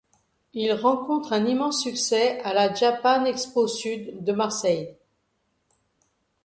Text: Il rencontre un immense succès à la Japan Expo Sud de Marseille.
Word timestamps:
Il 0.55 0.73
rencontre 0.73 1.31
un 1.31 1.45
immense 1.45 1.83
succès 1.83 2.39
à 2.39 2.55
la 2.55 2.73
Japan 2.73 3.23
Expo 3.25 3.67
Sud 3.67 4.23
de 4.23 4.31
Marseille. 4.33 4.97